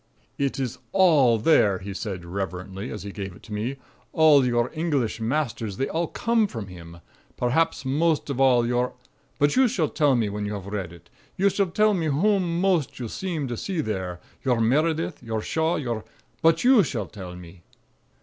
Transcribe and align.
"It 0.39 0.59
is 0.59 0.79
all 0.93 1.37
there," 1.37 1.77
he 1.77 1.93
said 1.93 2.25
reverently, 2.25 2.89
as 2.89 3.03
he 3.03 3.11
gave 3.11 3.35
it 3.35 3.43
to 3.43 3.53
me. 3.53 3.75
"All 4.13 4.43
your 4.43 4.71
English 4.73 5.19
masters, 5.21 5.77
they 5.77 5.87
all 5.89 6.07
come 6.07 6.47
from 6.47 6.65
him. 6.69 7.01
Perhaps, 7.37 7.85
most 7.85 8.27
of 8.31 8.41
all, 8.41 8.65
your 8.65 8.93
But 9.37 9.55
you 9.55 9.67
shall 9.67 9.89
tell 9.89 10.15
me 10.15 10.27
when 10.27 10.43
you 10.47 10.55
have 10.55 10.65
read 10.65 10.91
it. 10.91 11.11
You 11.37 11.51
shall 11.51 11.67
tell 11.67 11.93
me 11.93 12.07
whom 12.07 12.59
most 12.59 12.97
you 12.97 13.07
seem 13.09 13.47
to 13.49 13.55
see 13.55 13.79
there. 13.79 14.19
Your 14.43 14.59
Meredith? 14.59 15.21
Your 15.21 15.43
Shaw? 15.43 15.75
Your 15.75 16.03
But 16.41 16.63
you 16.63 16.81
shall 16.81 17.05
tell 17.05 17.35
me." 17.35 17.61